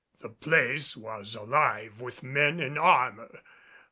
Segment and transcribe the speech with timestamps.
[0.19, 3.43] The place was alive with men in armor, but M.